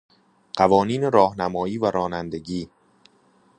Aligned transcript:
قوانین 0.55 1.11
راهنمایی 1.11 1.77
و 1.77 1.91
رانندگی 1.91 2.69